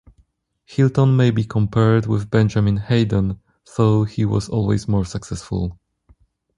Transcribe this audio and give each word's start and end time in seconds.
Hilton 0.65 1.15
may 1.15 1.29
be 1.29 1.43
compared 1.43 2.07
with 2.07 2.31
Benjamin 2.31 2.77
Haydon, 2.77 3.39
though 3.77 4.03
he 4.03 4.25
was 4.25 4.49
always 4.49 4.87
more 4.87 5.05
successful. 5.05 5.77